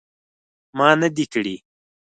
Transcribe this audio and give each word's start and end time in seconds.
ما 0.77 0.89
نه 1.01 1.09
دي 1.15 1.25
کړي 1.33 1.55